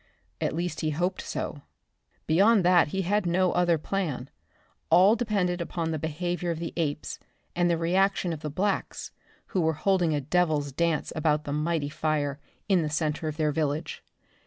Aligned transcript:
At 0.41 0.55
least 0.55 0.79
he 0.81 0.89
hoped 0.89 1.21
so. 1.21 1.61
Beyond 2.25 2.65
that 2.65 2.87
he 2.87 3.03
had 3.03 3.27
no 3.27 3.51
other 3.51 3.77
plan. 3.77 4.31
All 4.89 5.15
depended 5.15 5.61
upon 5.61 5.91
the 5.91 5.99
behavior 5.99 6.49
of 6.49 6.57
the 6.57 6.73
apes 6.75 7.19
and 7.55 7.69
the 7.69 7.77
reaction 7.77 8.33
of 8.33 8.39
the 8.39 8.49
blacks 8.49 9.11
who 9.49 9.61
were 9.61 9.73
holding 9.73 10.15
a 10.15 10.19
devil's 10.19 10.71
dance 10.71 11.13
about 11.15 11.43
the 11.43 11.53
mighty 11.53 11.89
fire 11.89 12.39
in 12.67 12.81
the 12.81 12.89
center 12.89 13.27
of 13.27 13.37
their 13.37 13.51
village. 13.51 14.03